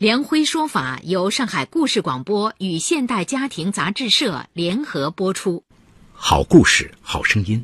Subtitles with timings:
[0.00, 5.62] 梁辉说法由上海故事广播与现代家庭杂志社联合播出。
[6.14, 7.62] 好故事，好声音。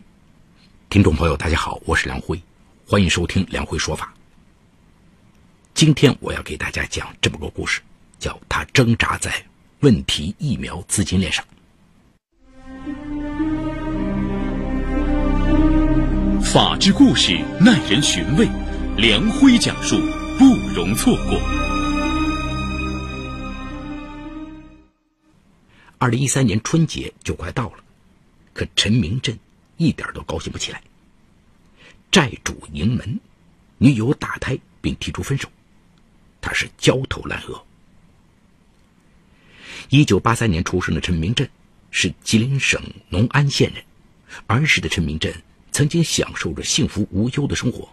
[0.91, 2.39] 听众朋友，大家好，我是梁辉，
[2.87, 4.13] 欢迎收听梁辉说法。
[5.73, 7.81] 今天我要给大家讲这么个故事，
[8.19, 9.33] 叫他挣扎在
[9.81, 11.43] 问题疫苗资金链上。
[16.45, 18.47] 法治故事耐人寻味，
[18.99, 19.97] 梁辉讲述
[20.39, 20.45] 不
[20.75, 21.66] 容错过。
[25.99, 27.85] 二零一三年春节就快到了，
[28.53, 29.39] 可陈明镇
[29.79, 30.83] 一点都高兴不起来。
[32.11, 33.19] 债主迎门，
[33.79, 35.49] 女友打胎并提出分手，
[36.41, 37.65] 他是焦头烂额。
[39.89, 41.49] 一九八三年出生的陈明镇
[41.91, 43.83] 是吉林省农安县人，
[44.47, 45.35] 儿时的陈明镇
[45.73, 47.89] 曾经享受着幸福无忧的生活。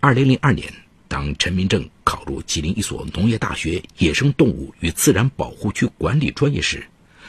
[0.00, 0.72] 二零零二年。
[1.14, 6.84] 当陈明正考入吉林一所农业大学野生动物与自然保护区管理专业时，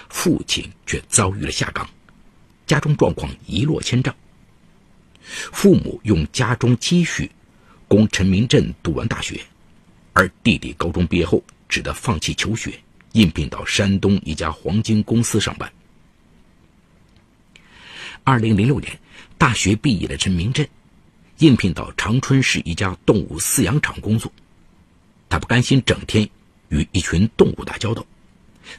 [0.10, 1.88] 父亲却遭遇了下岗，
[2.66, 4.16] 家中状况一落千丈。
[5.22, 7.30] 父母用家中积蓄
[7.88, 9.40] 供陈明正读完大学，
[10.14, 12.74] 而弟弟高中毕业后只得放弃求学，
[13.12, 15.72] 应聘到山东一家黄金公司上班。
[18.24, 19.00] 二零零六年，
[19.38, 20.66] 大学毕业的陈明正。
[21.40, 24.32] 应聘到长春市一家动物饲养场工作，
[25.28, 26.30] 他不甘心整天
[26.70, 28.06] 与一群动物打交道，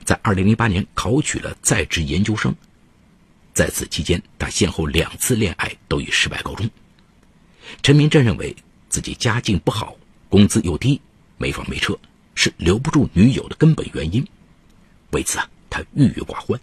[0.04, 2.54] 在2008年考取了在职研究生。
[3.52, 6.68] 在此期间，他先后两次恋爱都以失败告终。
[7.82, 8.54] 陈明正认为
[8.88, 9.96] 自己家境不好，
[10.28, 11.00] 工资又低，
[11.36, 11.98] 没房没车，
[12.34, 14.26] 是留不住女友的根本原因。
[15.10, 16.58] 为此啊，他郁郁寡欢。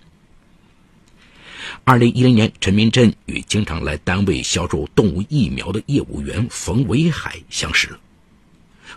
[1.84, 7.90] 二零一零年，陈明镇与经常来单位销售动物疫苗的业务员冯维海相识。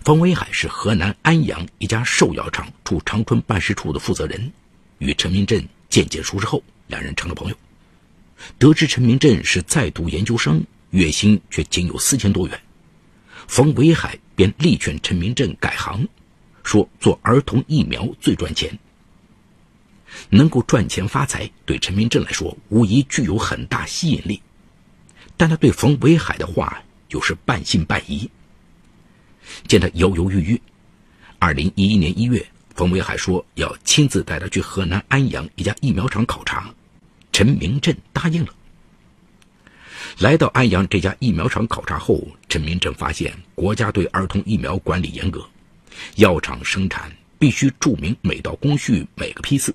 [0.04, 4.53] 冯维海是河南安阳一家兽药厂驻长春办事处的负责人，
[4.98, 7.56] 与陈明镇渐渐熟识后，两人成了朋友。
[8.59, 12.60] 得知陈明镇是在读研究生，月薪却仅有四千多元，
[13.48, 16.06] 冯维海便力劝陈明镇改行，
[16.62, 18.78] 说做儿童疫苗最赚钱。
[20.31, 24.41] 能够赚钱发财，对陈明正来说无疑具有很大吸引力，
[25.37, 28.31] 但他对冯维海的话又是半信半疑。
[29.69, 30.60] 见他犹犹豫豫，
[31.38, 32.44] 二零一一年一月，
[32.75, 36.75] 冯维海说要亲自带他去河南安阳一家疫苗厂考察，
[37.32, 38.53] 陈明正答应了。
[40.19, 45.47] 来到安阳这家疫苗厂考察后，陈明正发现国家对儿童疫苗管理严格，
[46.16, 49.75] 药厂生产必须注明每道工序每个批次。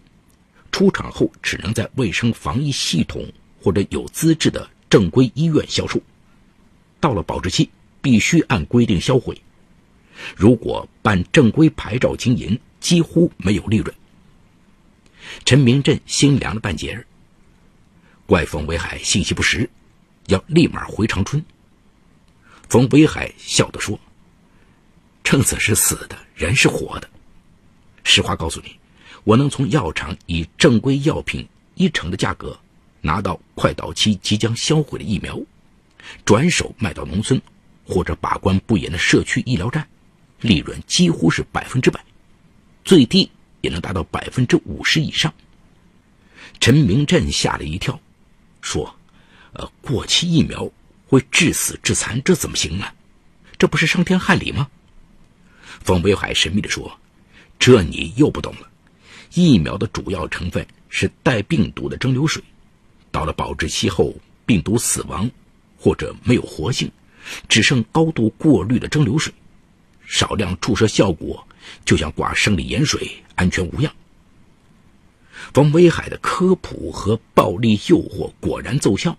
[0.71, 6.01] 出厂后只能在卫生防疫系统或者有资质的正规医院销售，
[6.99, 7.69] 到了保质期
[8.01, 9.39] 必须按规定销毁。
[10.35, 13.93] 如果办正规牌照经营，几乎没有利润。
[15.45, 17.05] 陈明镇心凉了半截儿，
[18.25, 19.69] 怪冯维海信息不实，
[20.27, 21.43] 要立马回长春。
[22.67, 23.99] 冯维海笑着说
[25.23, 27.09] ：“秤子是死的，人是活的。
[28.03, 28.75] 实话告诉你。”
[29.23, 32.57] 我能从药厂以正规药品一成的价格
[33.01, 35.39] 拿到快到期即将销毁的疫苗，
[36.25, 37.39] 转手卖到农村
[37.85, 39.87] 或者把关不严的社区医疗站，
[40.39, 42.03] 利润几乎是百分之百，
[42.83, 43.29] 最低
[43.61, 45.31] 也能达到百分之五十以上。
[46.59, 47.99] 陈明镇吓了一跳，
[48.61, 48.95] 说
[49.53, 50.69] ：“呃，过期疫苗
[51.07, 52.85] 会致死致残，这怎么行呢？
[53.57, 54.67] 这不是伤天害理吗？”
[55.81, 56.99] 冯北海神秘地说
[57.59, 58.67] ：“这你又不懂了。”
[59.33, 62.43] 疫苗的主要成分是带病毒的蒸馏水，
[63.11, 64.13] 到了保质期后，
[64.45, 65.29] 病毒死亡
[65.77, 66.91] 或者没有活性，
[67.47, 69.33] 只剩高度过滤的蒸馏水，
[70.05, 71.47] 少量注射效果
[71.85, 73.93] 就像挂生理盐水，安全无恙。
[75.53, 79.17] 冯威海的科普和暴力诱惑果然奏效，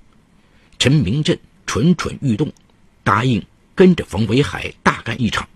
[0.78, 2.52] 陈明镇蠢蠢欲动，
[3.02, 3.42] 答应
[3.74, 5.48] 跟着冯威海大干一场。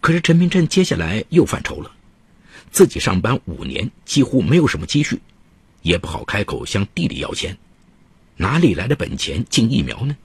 [0.00, 1.90] 可是陈明镇接下来又犯愁了。
[2.72, 5.20] 自己上班五年，几乎没有什么积蓄，
[5.82, 7.56] 也不好开口向弟弟要钱，
[8.36, 10.16] 哪里来的本钱进疫苗呢？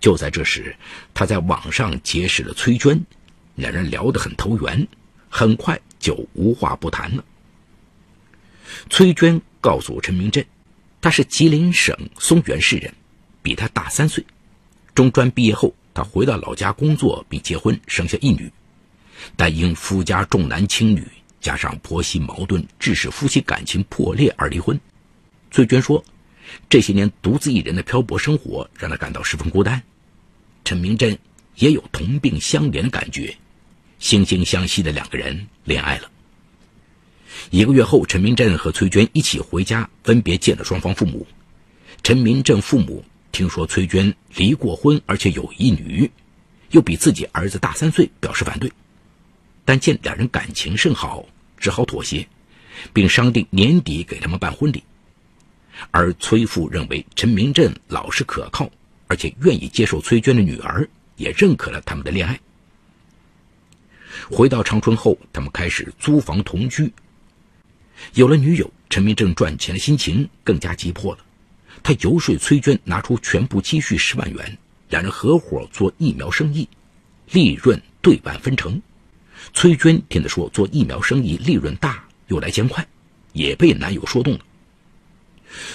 [0.00, 0.74] 就在这时，
[1.14, 3.00] 他在网上结识了崔娟，
[3.54, 4.86] 两人聊得很投缘，
[5.28, 7.24] 很快就无话不谈了。
[8.90, 10.44] 崔娟告诉陈明镇，
[11.00, 12.92] 他是吉林省松原市人，
[13.42, 14.24] 比他大三岁。
[14.92, 18.50] 中专毕业后，他回到老家工作并结婚，生下一女。
[19.36, 21.06] 但因夫家重男轻女，
[21.40, 24.78] 加上婆媳矛盾，致使夫妻感情破裂而离婚。
[25.50, 26.04] 崔娟说，
[26.68, 29.82] 这些年独自一人的漂泊生活让她感到十分孤单。
[30.64, 31.18] 陈明镇
[31.56, 33.36] 也有同病相怜的感觉，
[34.00, 36.10] 惺惺相惜的两个人恋爱了。
[37.50, 41.26] 一个月后，陈明镇和崔娟一起回家，分别见了双方父母。
[42.02, 46.10] 陈明镇父母听说崔娟离过婚，而且有一女，
[46.70, 48.70] 又比自己儿子大三岁，表示反对。
[49.64, 51.24] 但见两人感情甚好，
[51.56, 52.26] 只好妥协，
[52.92, 54.82] 并商定年底给他们办婚礼。
[55.90, 58.70] 而崔父认为陈明镇老实可靠，
[59.06, 62.38] 而且愿意接受崔娟的女儿，也认可了他们的恋爱。
[64.30, 66.92] 回到长春后，他们开始租房同居。
[68.14, 71.24] 有了女友，陈明正赚钱的心情更加急迫了。
[71.82, 74.58] 他游说崔娟拿出全部积蓄十万元，
[74.90, 76.68] 两人合伙做疫苗生意，
[77.30, 78.80] 利润对半分成。
[79.52, 82.86] 崔娟听他说做疫苗生意利润大又来钱快，
[83.32, 84.40] 也被男友说动了。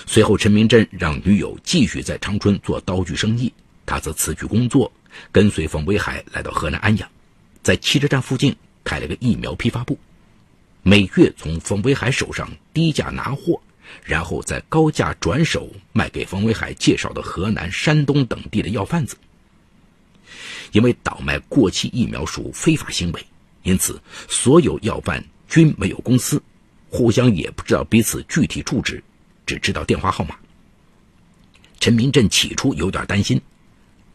[0.08, 3.54] 随后，陈明真让女友继续在长春做刀具生意，
[3.86, 4.92] 他则辞去工作，
[5.32, 7.08] 跟随冯维海来到河南安阳，
[7.62, 9.98] 在汽车站附近开了个疫苗批发部。
[10.82, 13.62] 每月从冯维海手上低价拿货，
[14.04, 19.16] 然后再高价转手卖给冯维海介绍的河南、山东等地的药贩子。
[20.72, 23.26] 因为倒卖过期疫苗属非法行为，
[23.68, 26.42] 因此所有药办均没有公司，
[26.90, 29.04] 互相也不知道彼此具体住址，
[29.46, 30.38] 只知道电话号码。
[31.78, 33.42] 陈明镇起初有点担心，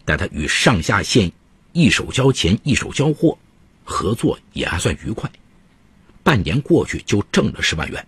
[0.06, 1.30] 但他与上下线
[1.72, 3.36] 一手交钱一手交货，
[3.84, 5.30] 合作也还算愉快。
[6.22, 8.06] 半年过去，就挣了十万元。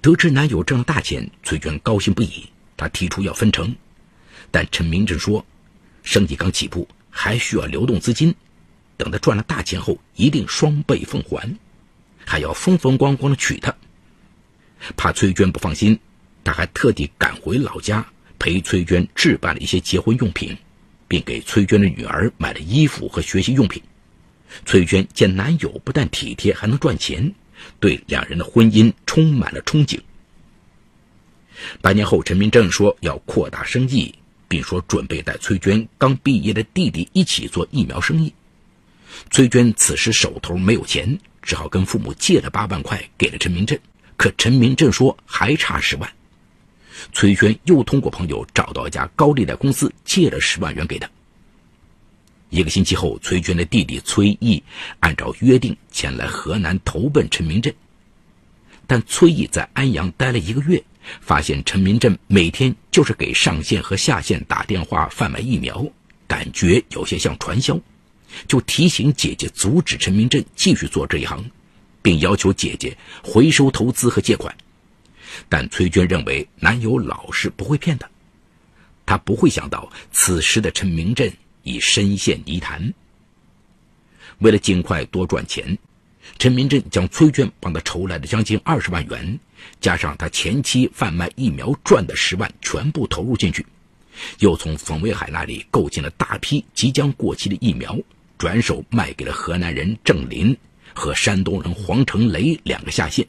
[0.00, 2.44] 得知男友挣了大钱，崔娟高兴不已。
[2.76, 3.72] 她提出要分成，
[4.50, 5.46] 但陈明正说，
[6.02, 8.34] 生意刚起步，还需要流动资金，
[8.96, 11.56] 等他赚了大钱后，一定双倍奉还，
[12.24, 13.74] 还要风风光光的娶她。
[14.96, 15.98] 怕崔娟不放心，
[16.44, 18.06] 他还特地赶回老家，
[18.38, 20.56] 陪崔娟置办了一些结婚用品，
[21.08, 23.82] 并给崔娟的女儿买了衣服和学习用品。
[24.64, 27.34] 崔娟见男友不但体贴，还能赚钱，
[27.80, 29.98] 对两人的婚姻充满了憧憬。
[31.80, 34.14] 半年后，陈明正说要扩大生意，
[34.46, 38.32] 并说准备带崔娟刚毕业的弟弟一起做疫苗生意。
[39.30, 43.78] 崔娟此时手头没有钱，只好跟父母借了八万块给了陈明正。
[44.16, 46.10] 可陈明正说还差十万，
[47.12, 51.08] 崔娟又通过朋友找到一家高利贷公司借了十万元给他。
[52.48, 54.62] 一个星期后，崔娟的弟弟崔毅
[55.00, 57.74] 按照约定前来河南投奔陈明镇。
[58.86, 60.82] 但崔毅在安阳待了一个月，
[61.20, 65.84] 发现陈明镇每天就是给上线和下线打电话贩卖疫苗，
[66.26, 67.78] 感觉有些像传销，
[68.46, 71.44] 就提醒姐姐阻止陈明镇继续做这一行，
[72.02, 74.56] 并要求姐姐回收投资和借款。
[75.48, 78.08] 但崔娟认为男友老实，不会骗她。
[79.04, 81.32] 她不会想到此时的陈明镇。
[81.68, 82.94] 已深陷泥潭。
[84.38, 85.76] 为了尽快多赚钱，
[86.38, 89.40] 陈明镇将崔娟帮他筹来的将近二十万元，
[89.80, 93.66] 加上他前期贩卖疫苗赚的十万，全部投入进去，
[94.38, 97.98] 又从冯维海那里购进了大批即将过期的疫苗，
[98.38, 100.56] 转手卖给了河南人郑林
[100.94, 103.26] 和山东人黄成雷两个下线。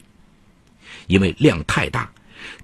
[1.06, 2.10] 因为量太大，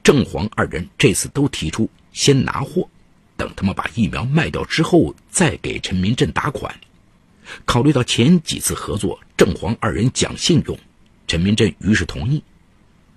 [0.03, 2.89] 郑黄二人这次都提出先拿货。
[3.37, 6.73] 等他们把疫苗卖掉之后，再给陈明镇打款。
[7.65, 10.79] 考虑到前几次合作郑黄二人讲信用，
[11.27, 12.43] 陈明镇于是同意。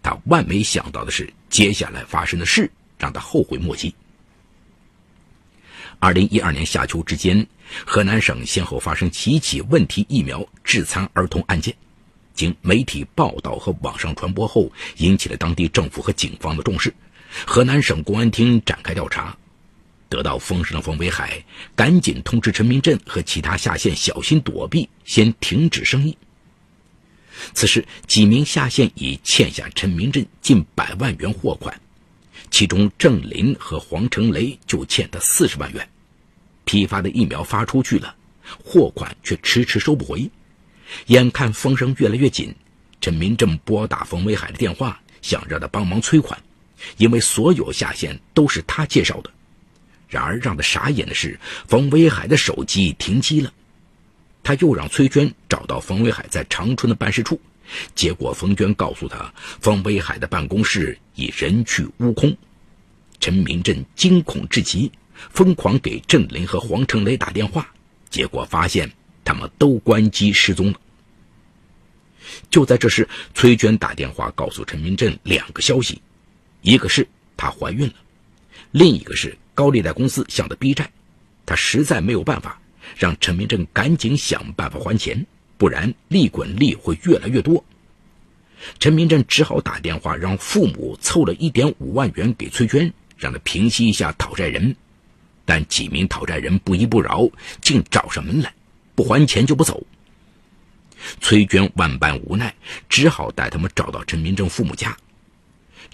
[0.02, 3.94] 他万没想到的是，接下来发生的事让他后悔莫及。
[6.00, 7.48] 二零一二年夏秋之间，
[7.86, 11.76] 河南省先后发生几起问题疫苗致残儿童案件，
[12.34, 16.94] 经媒体报道和网上传播后，引起了当地政府和警方的重视。
[17.46, 19.38] 河南省公安厅展开调查。
[20.10, 21.44] 得到风声的冯维海
[21.76, 26.18] 赶紧通知陈明镇和其他下线小心躲避，先停止生意。
[27.54, 31.82] 此时，几名下线已欠下陈明镇近百万元货款，
[32.50, 35.88] 其中郑林和黄成雷就欠他四十万元。
[36.66, 38.16] 批发的疫苗发出去了，
[38.64, 40.30] 货款却迟迟收不回。
[41.08, 42.54] 眼看风声越来越紧，
[43.02, 46.38] 陈明正拨打冯威海的电话，想让他帮忙催款，
[46.98, 49.32] 因为所有下线都是他介绍的。
[50.10, 53.54] 然而，让他傻眼的是，冯威海的手机停机了。
[54.44, 57.40] 他又让崔娟找到冯威海在长春的办事处，
[57.96, 62.36] 结果冯娟告诉他，方威海的办公室已人去屋空。
[63.20, 64.92] 陈明正惊恐至极，
[65.32, 67.68] 疯狂给郑林和黄成雷打电话，
[68.10, 68.92] 结果发现
[69.26, 70.80] 他们都关机失踪了。
[72.50, 76.02] 就在这时，崔娟打电话告诉陈明正两个消息：
[76.62, 77.94] 一个是她怀孕了，
[78.72, 80.92] 另一个是高利贷公司向她逼债，
[81.46, 82.62] 她实在没有办法，
[82.96, 85.26] 让陈明正赶紧想办法还钱。
[85.58, 87.64] 不然利滚利会越来越多。
[88.80, 94.76] 陈明正只好打电话让父母凑了一点五万元给崔娟，让她平息一下讨债人。
[95.46, 97.30] 但几名讨债人不依不饶，
[97.62, 98.54] 竟找上门来，
[98.96, 99.82] 不还钱就不走。
[101.22, 102.54] 崔娟万般无奈，
[102.90, 104.98] 只好带他们找到陈明正父母家。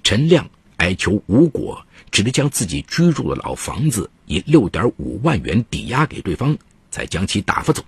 [0.02, 6.58] 陈亮哀求无果，只得将自己居住的老房子以六点五万元抵押给对方，
[6.90, 7.84] 才将其打发走。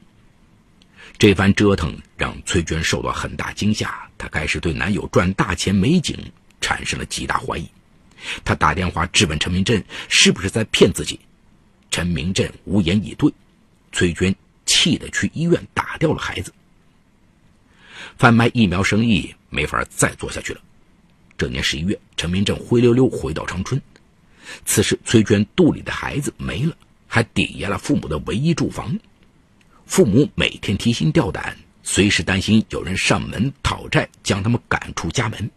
[1.18, 6.18] 这番折腾让崔娟受到很大惊吓，她开始对男友赚大钱美景
[6.60, 7.68] 产生了极大怀疑。
[8.44, 11.20] 她打电话质问陈明振是不是在骗自己，
[11.90, 13.32] 陈明振无言以对。
[13.94, 16.54] 崔娟气得去医院打掉了孩子。
[18.18, 20.60] 贩卖疫苗生意没法再做下去了。
[21.38, 23.82] 这年十一月，陈明正灰溜溜回到长春，
[24.66, 26.76] 此时崔娟肚里的孩子没了，
[27.08, 29.00] 还抵押了父母的唯一住房。
[29.86, 35.50] 父母每天提心吊胆，随时担心有人上门讨债，将他们赶出家门。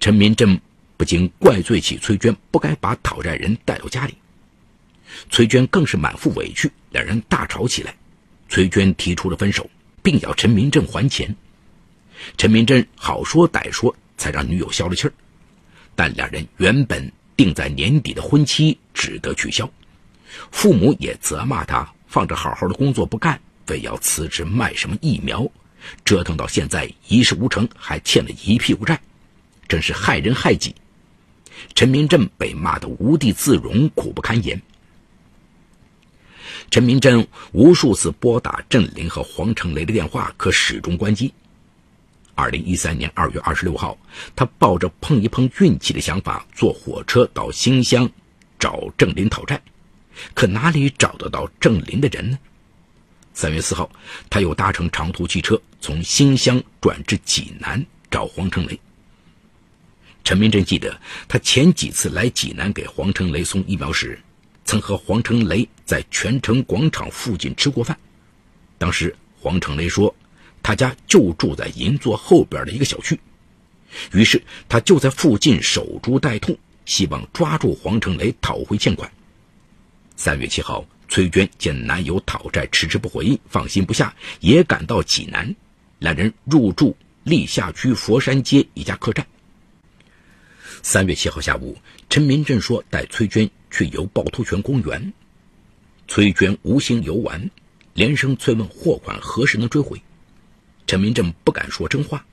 [0.00, 0.58] 陈明正
[0.96, 4.14] 不禁怪罪起崔娟不该把讨债人带到家里，
[5.30, 7.94] 崔娟更是满腹委屈，两人大吵起来。
[8.48, 9.68] 崔娟提出了分手，
[10.02, 11.34] 并要陈明正还钱。
[12.38, 15.12] 陈明正好说歹说，才让女友消了气儿。
[15.94, 19.70] 但两人原本定在年底的婚期只得取消，
[20.50, 21.92] 父母也责骂他。
[22.08, 25.46] 放着好好的工作不干，非要辞职卖什么疫苗，
[26.04, 29.00] 折腾到现在一事无成，还欠了一屁股债，
[29.68, 30.74] 真是害人害己。
[31.74, 34.60] 陈明正被骂得无地自容，苦不堪言。
[36.70, 41.32] 陈明正无数次拨打郑林和黄成雷的电话，可始终关机。
[42.34, 43.98] 二零一三年二月二十六号，
[44.36, 48.08] 他抱着碰一碰运气的想法，坐火车到新乡
[48.58, 49.60] 找郑林讨债。
[50.34, 52.38] 可哪里找得到郑林的人呢？
[53.34, 53.88] 三月四号，
[54.28, 58.78] 他又搭乘长途汽车从新乡转至济南找黄成雷。
[60.24, 64.18] 陈明正记得，他前几次来济南给黄成雷送疫苗时，
[64.64, 67.96] 曾和黄成雷在泉城广场附近吃过饭。
[68.76, 70.14] 当时黄成雷说，
[70.62, 73.18] 他家就住在银座后边的一个小区，
[74.12, 79.10] 于是他就在附近守株待兔，希望抓住黄成雷讨回欠款。
[80.18, 85.54] 三月七号，崔娟见男友讨债迟迟不回应，放心不下，也赶到济南。
[86.00, 89.24] 两人入住历下区佛山街一家客栈。
[90.82, 91.78] 三月七号下午，
[92.10, 95.12] 陈明正说带崔娟去游趵突泉公园。
[96.08, 97.48] 崔娟无心游玩，
[97.94, 100.02] 连声催问货款何时能追回。
[100.88, 102.26] 陈明正不敢说真话，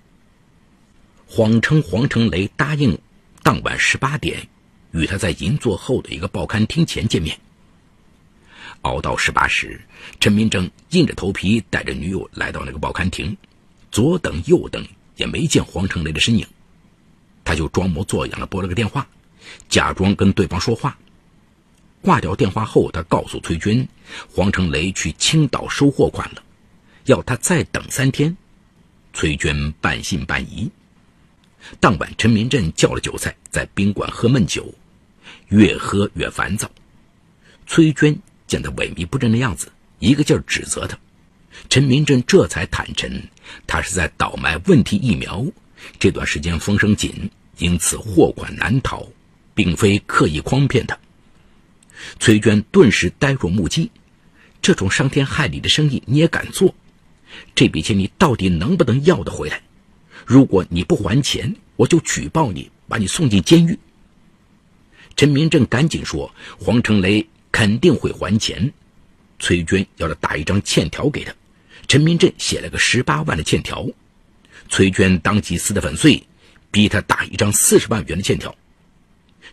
[1.27, 2.97] 谎称黄成雷答应
[3.43, 4.47] 当晚十八点
[4.89, 7.39] 与他在银座后的一个报刊厅前见面。
[8.85, 9.81] 熬到十八时，
[10.19, 13.35] 陈明正硬着头皮带着女友来到那个报刊亭，
[13.91, 16.45] 左等右等也没见黄成雷的身影，
[17.43, 19.07] 他就装模作样的拨了个电话，
[19.69, 20.95] 假装跟对方说话。
[22.01, 23.87] 挂掉电话后，他告诉崔娟，
[24.31, 26.43] 黄成雷去青岛收货款了，
[27.05, 28.37] 要他再等三天。
[29.13, 30.69] 崔娟半信半疑。
[31.79, 34.71] 当晚，陈明正叫了酒菜，在宾馆喝闷酒，
[35.47, 36.69] 越喝越烦躁。
[37.65, 38.15] 崔娟。
[38.47, 40.97] 见他萎靡不振的样子，一个劲儿指责他。
[41.69, 43.21] 陈明正这才坦诚，
[43.65, 45.45] 他是在倒卖问题疫苗。
[45.99, 49.07] 这段时间风声紧，因此货款难逃，
[49.53, 50.97] 并非刻意诓骗他。
[52.19, 53.89] 崔娟顿时呆若木鸡。
[54.61, 56.73] 这种伤天害理的生意你也敢做？
[57.53, 59.61] 这笔钱你到底能不能要得回来？
[60.25, 63.77] 如果你不还钱，我就举报你，把你送进监狱。
[65.15, 67.25] 陈明正赶紧说：“黄成雷。”
[67.55, 68.73] 肯定会还钱。
[69.39, 71.33] 崔娟要他打一张欠条给他，
[71.87, 73.87] 陈明正写了个十八万的欠条。
[74.67, 76.21] 崔娟当即撕得粉碎，
[76.69, 78.53] 逼他打一张四十万元的欠条。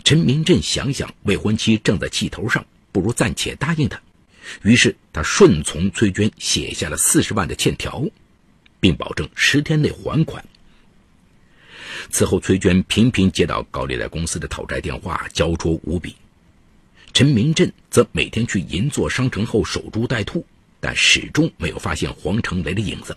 [0.02, 4.02] 陈明正想想未婚妻正在气头上，不如暂且答应他。
[4.62, 8.04] 于是他顺从崔娟写下了四十万的欠条，
[8.80, 10.44] 并保证十天内还款。
[12.10, 16.16] 此后，崔娟频频接到高利贷公司的讨债电话，焦灼无比。
[17.12, 20.44] 陈明振则每天去银座商城后守株待兔，
[20.80, 23.14] 但始终没有发现黄成雷的影子。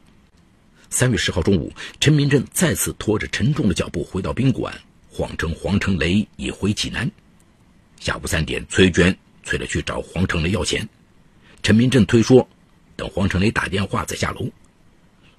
[0.90, 1.72] 三月十号中午，
[2.02, 4.78] 陈明正再次拖着沉重的脚步回到宾馆，
[5.10, 7.10] 谎称黄成雷已回济南。
[7.98, 10.88] 下午三点，崔娟催着去找黄成雷要钱，
[11.64, 12.46] 陈明正推说
[12.98, 14.46] 等黄成雷打电话再下楼。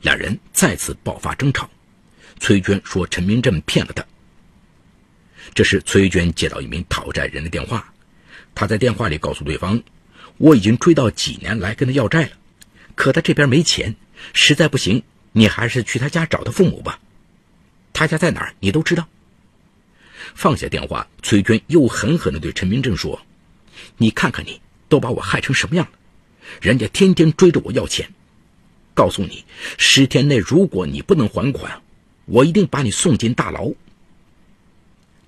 [0.01, 1.69] 两人再次爆发争吵，
[2.41, 4.03] 崔娟说陈明正骗了她。
[5.55, 7.93] 这时，崔娟接到一名讨债人的电话，
[8.57, 9.81] 他在电话里告诉对方
[10.39, 12.31] ：“我已经追到济南来跟他要债了，
[12.95, 13.95] 可他这边没钱，
[14.33, 16.99] 实在不行，你还是去他家找他父母吧。
[17.93, 19.07] 他家在哪儿，你都知道。”
[20.35, 23.21] 放下电话，崔娟又狠狠地对陈明正说
[23.99, 24.59] ：“你看看你，
[24.89, 25.93] 都把我害成什么样了！
[26.63, 28.09] 人家天天追着我要钱，
[28.95, 29.45] 告诉你，
[29.77, 31.83] 十天内如果你不能还款，
[32.25, 33.71] 我一定把你送进大牢。”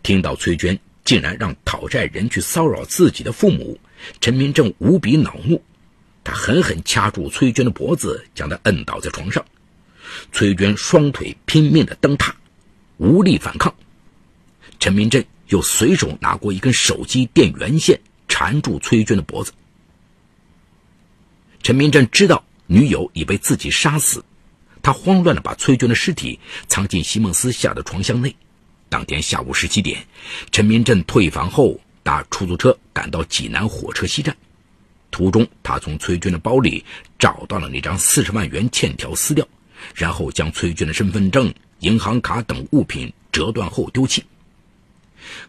[0.03, 3.81] 听到崔娟竟然让讨债人去骚扰自己的父母，
[4.21, 5.63] 陈明正无比恼怒，
[6.23, 9.43] 他狠狠掐住崔娟的脖子，将她摁倒在床上。
[10.33, 12.37] 崔娟双腿拼命的蹬踏，
[12.99, 13.75] 无力反抗。
[14.79, 17.99] 陈明正又随手拿过一根手机电源线，
[18.29, 19.51] 缠住崔娟的脖子。
[21.63, 24.23] 陈明正知道女友已被自己杀死，
[24.83, 28.37] 他慌乱的把崔娟的尸体藏进席梦思下的床箱内。
[28.89, 30.05] 当天下午十七点，
[30.51, 34.37] 陈明正退房后搭出租车赶到济南火车西站。
[35.11, 36.85] 途中，他从崔娟的包里
[37.19, 39.47] 找到了那张四十万元欠条，撕掉，
[39.95, 44.25] 然后将崔娟的身份证、银行卡等物品折断后丢弃。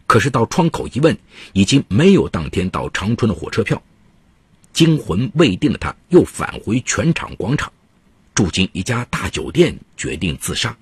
[0.08, 1.18] 可是到窗口一问，
[1.54, 3.82] 已经没有当天到长春的火车票。
[4.72, 7.72] 惊魂未定的他，又返回全场广场，
[8.34, 10.76] 住进一家大酒店，决定自杀。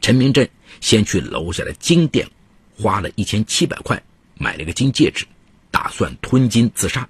[0.00, 0.46] 陈明正
[0.80, 2.28] 先去楼下的金店，
[2.76, 4.02] 花了一千七百块
[4.38, 5.26] 买了个金戒指，
[5.70, 7.08] 打算吞金自杀。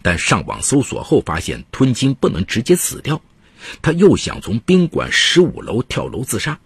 [0.00, 3.20] 但上网搜索后发现吞金不能直接死掉，
[3.82, 6.58] 他又想从宾馆十五楼跳楼自杀，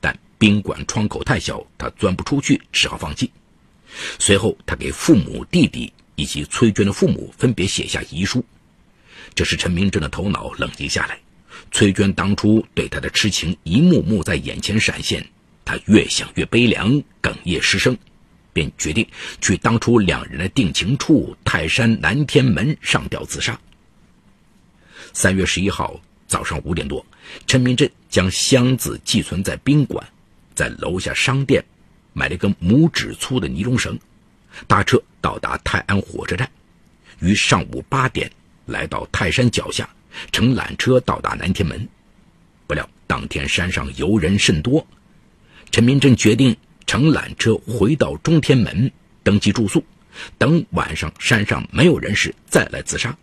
[0.00, 3.30] 但宾馆窗口太小，他钻不出去，只好放弃。
[4.18, 8.44] 随后，他给父母、弟弟以及崔娟的父母分别写下遗书。
[9.34, 11.18] 这时，陈明正的头脑冷静下来。
[11.70, 15.26] 崔娟当初对他的痴情一幕幕在眼前闪现，
[15.64, 17.96] 他越想越悲凉，哽咽失声，
[18.52, 19.06] 便决定
[19.40, 23.58] 去当初两人的定情处泰山南天门上吊自杀。
[25.12, 27.04] 三月十一号早上五点多，
[27.46, 30.06] 陈明镇将箱子寄存在宾馆，
[30.54, 31.64] 在楼下商店
[32.12, 33.98] 买了一根拇指粗的尼龙绳，
[34.66, 36.50] 搭车到达泰安火车站，
[37.20, 38.30] 于上午八点
[38.66, 39.88] 来到泰山脚下。
[40.30, 41.88] 乘缆车到达南天门，
[42.68, 44.86] 不料当天山上游人甚多，
[45.74, 46.56] 陈明正决定
[46.86, 48.92] 乘缆车回到中天门
[49.24, 49.84] 登记住宿，
[50.38, 53.18] 等晚上山上没有人时再来自杀。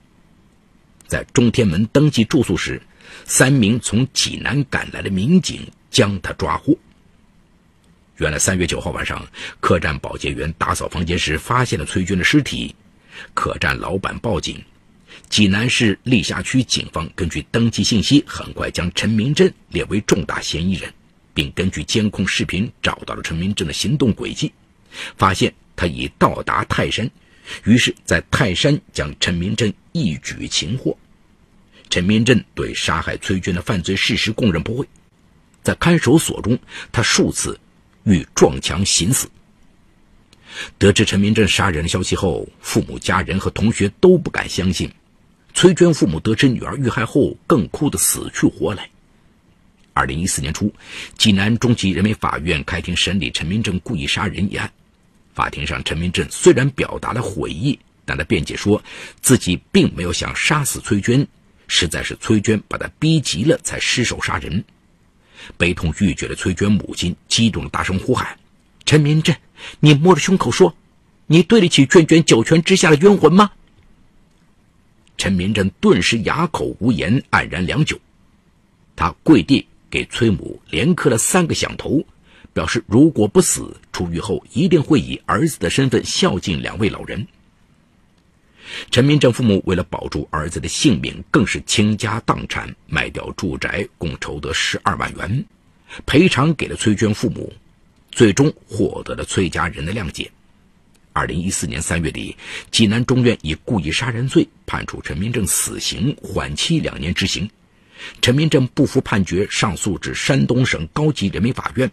[1.07, 2.81] 在中天门登记住宿时，
[3.23, 6.77] 三名从济南赶来的民警将他抓获。
[8.17, 9.25] 原来三月九号晚上，
[9.61, 12.75] 客栈保洁员打扫房间时发现了崔军的尸体，
[13.33, 14.61] 客栈老板报警。
[15.29, 20.93] 济南市历下区警方根据登记信息，很快将陈明正列为重大嫌疑人，
[21.33, 24.51] 并根据监控视频找到了陈明正的行动轨迹，
[25.17, 27.09] 发现他已到达泰山，
[27.63, 30.97] 于是，在泰山将陈明正一举擒获。
[31.89, 34.87] 陈明正对杀害崔娟的犯罪事实供认不讳，
[35.61, 36.57] 在看守所中，
[36.91, 37.59] 他数次
[38.03, 39.29] 欲撞墙行死。
[40.77, 44.91] 得知陈明正杀人的消息后，父母、家人和同学都不敢相信。
[45.53, 48.89] 崔娟父母得知女儿遇害后，更哭得死去活来。
[49.93, 50.73] 二零一四年初，
[51.17, 54.71] 济南中级人民法院开庭审理陈明正故意杀人一案。
[55.33, 58.81] 法庭上，陈明正虽然表达了悔意，但他辩解说
[59.21, 61.25] 自己并没有想杀死崔娟，
[61.67, 64.63] 实在是崔娟把他逼急了才失手杀人。
[65.57, 68.37] 悲痛欲绝的崔娟母亲激动的大声呼喊
[68.85, 69.35] ：“陈明正，
[69.79, 70.75] 你摸着胸口说，
[71.27, 73.51] 你对得起娟娟九泉之下的冤魂吗？”
[75.17, 77.99] 陈明正顿时哑口无言，黯然良久。
[78.95, 82.03] 他跪地给崔母连磕了三个响头，
[82.53, 87.27] 表示如果不死，出狱后一定会以儿子的身份孝敬两位老人。
[88.89, 95.45] 陈明正父母为了保住儿子的性命，更是倾家荡产，卖掉住宅，共筹得十二万元，
[96.05, 97.51] 赔偿给了崔娟父母，
[98.11, 100.31] 最终获得了崔家人的谅解。
[101.11, 102.37] 二零一四年三月底，
[102.69, 107.49] 济南中院以故意杀人罪判处陈明正死刑，缓期两年执行。
[108.21, 111.89] 陈明正不服判决，上诉至山东省高级人民法院。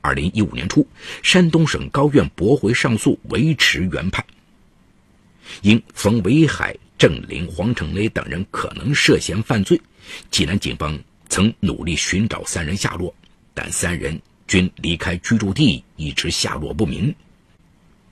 [0.00, 0.86] 二零一五年初，
[1.22, 4.24] 山东省高院驳回上诉，维持原判。
[5.62, 9.80] 因冯维海、郑林、黄成雷等人可能涉嫌犯罪，
[10.30, 13.14] 济南警方曾努力寻找三人下落，
[13.54, 17.14] 但三人均离开居住地，一直下落不明。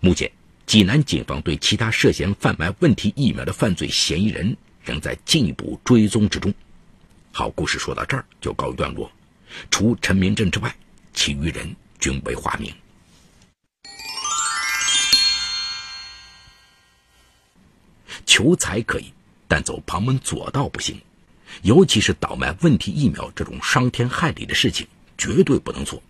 [0.01, 0.31] 目前，
[0.67, 6.53] 济南警方对其他涉嫌贩卖问题疫苗的犯罪嫌疑人仍在进一步追踪之中。
[7.37, 9.11] 好，故事说到这儿就告一段落。
[9.69, 10.73] 除陈明正之外，
[11.13, 12.73] 其余人均为化名。
[18.25, 19.13] 求财可以，
[19.49, 20.97] 但走旁门左道不行。
[21.63, 24.87] 尤其是倒卖问题疫苗这种伤天害理的事情，
[25.19, 26.01] 绝对不能做。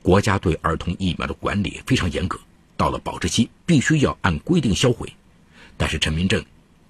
[0.00, 2.40] 国家对儿童疫苗的管理非常严格，
[2.74, 5.12] 到了保质期必须要按规定销毁。
[5.76, 6.42] 但是陈明正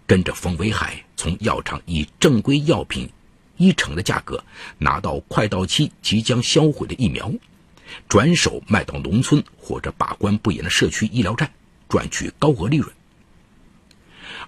[0.07, 3.09] 跟着冯维海从药厂以正规药品
[3.57, 4.43] 一成的价格
[4.79, 7.33] 拿到快到期即将销毁的疫苗，
[8.09, 11.51] 转手卖到农村或者把关不严的社区医疗站，
[11.89, 12.93] 赚取高额利润。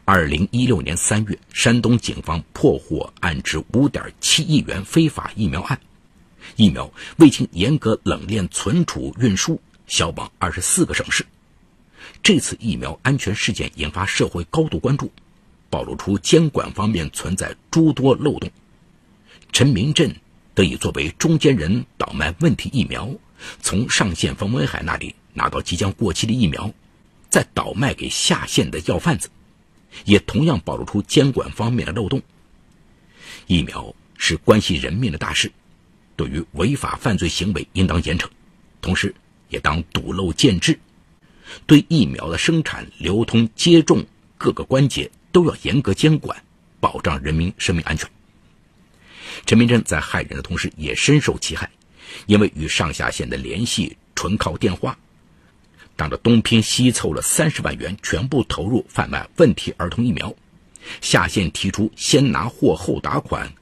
[0.04, 5.78] 二零一六年三月，山东警方破获案值五点七亿元非法疫苗案，
[6.56, 11.24] 疫苗未经严格冷链存储运输，销往二十四个省市。
[12.22, 15.10] 这次疫苗安全事件引发社会高度关注，
[15.68, 18.50] 暴露出监管方面存在诸多漏洞。
[19.52, 20.14] 陈明镇
[20.54, 23.10] 得以作为中间人倒卖问题疫苗，
[23.60, 26.72] 从上线冯文海那里拿到即将过期的疫苗，
[27.28, 29.30] 再倒卖给下线的药贩子。
[30.04, 32.20] 也同样暴露出监管方面的漏洞。
[33.46, 35.50] 疫苗是关系人命的大事，
[36.14, 38.28] 对于违法犯罪行为应当严惩，
[38.82, 39.14] 同时
[39.48, 40.78] 也当堵漏建制，
[41.66, 44.04] 对疫苗的生产、流通、接种
[44.36, 46.44] 各个关节都要严格监管，
[46.80, 48.08] 保障人民生命安全。
[49.46, 51.70] 陈明真在害人的同时也深受其害，
[52.26, 54.98] 因为与上下线的联系纯靠电话。
[55.96, 60.32] 当着东拼西凑了三十万元，全部投入贩卖问题儿童疫苗。
[61.00, 63.52] 下线提出先拿货后打款，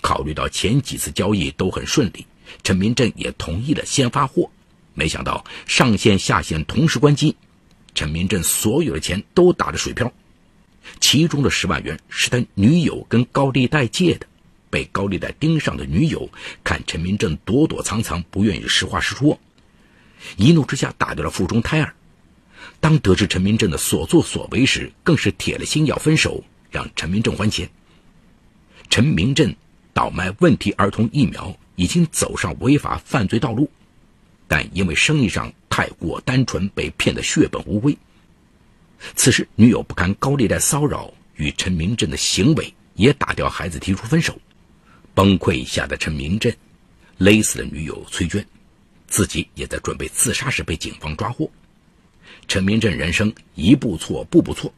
[0.00, 2.26] 考虑到前几次交易都很顺利，
[2.64, 4.50] 陈明镇也同意了先发货。
[4.94, 7.36] 没想到上线下线同时关机，
[7.94, 10.12] 陈明镇所有的钱都打了水漂。
[11.00, 14.26] 其中的十万元是他女友跟高利贷借的，
[14.70, 16.28] 被高利贷盯上的女友
[16.64, 19.38] 看陈明正躲躲藏藏，不愿意实话实说。
[20.36, 21.94] 一怒之下打掉了腹中胎儿，
[22.80, 27.68] 当得知陈明正的所作所为时，更是铁了心要分手，让陈明正还钱。
[28.88, 29.54] 陈明正
[29.92, 33.70] 倒卖问题儿童疫苗，已经走上违法犯罪道路，
[34.48, 37.96] 但因为生意上太过单纯，被骗得血本无归。
[39.14, 44.40] 此时女友不堪高利贷骚扰与陈明正的行为，也打掉孩子提出分手，
[45.16, 46.54] 崩溃下的陈明镇
[47.16, 48.46] 勒死了女友崔娟。
[49.08, 51.50] 自己也在准备自杀时被警方抓获。
[52.48, 54.70] 陈明镇人生一步错步步错，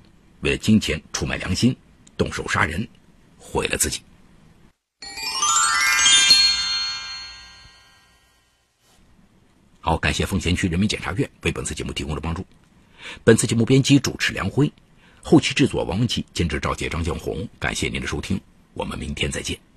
[0.43, 1.75] 为了金钱出卖良心，
[2.17, 2.87] 动手杀人，
[3.37, 4.01] 毁了自己。
[9.81, 12.47] 好，感谢奉贤区人民检察院为本次节目提供的帮助。
[13.25, 14.71] 本次节目编辑主持梁辉，
[15.23, 17.49] 后期制作王文琪，监制赵杰、张建红。
[17.59, 18.39] 感谢您的收听，
[18.75, 19.69] 我们明天再见。